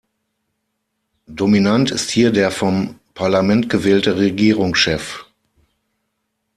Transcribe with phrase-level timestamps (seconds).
[1.27, 5.25] Dominant ist hier der vom Parlament gewählte Regierungschef.